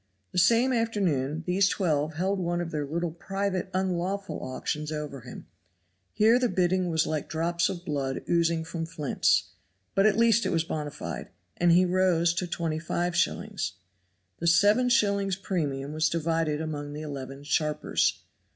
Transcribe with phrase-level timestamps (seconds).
[0.31, 5.45] The same afternoon these twelve held one of their little private unlawful auctions over him;
[6.11, 9.51] here the bidding was like drops of blood oozing from flints,
[9.93, 13.73] but at least it was bona fide, and he rose to 25s.
[14.39, 18.23] The seven shillings premium was divided among the eleven sharpers.